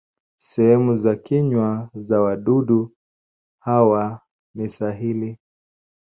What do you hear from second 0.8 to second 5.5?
za kinywa za wadudu hawa ni sahili.